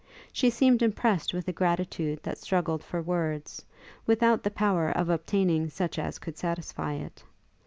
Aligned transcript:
She 0.33 0.49
seemed 0.49 0.81
impressed 0.81 1.31
with 1.31 1.47
a 1.47 1.51
gratitude 1.53 2.21
that 2.23 2.39
struggled 2.39 2.83
for 2.83 3.03
words, 3.03 3.63
without 4.07 4.41
the 4.41 4.49
power 4.49 4.89
of 4.89 5.09
obtaining 5.11 5.69
such 5.69 5.99
as 5.99 6.17
could 6.17 6.39
satisfy 6.39 6.93
it. 6.95 7.23